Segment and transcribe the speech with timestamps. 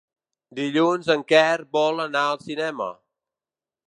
[0.59, 2.89] Dilluns en Quer vol anar al cinema.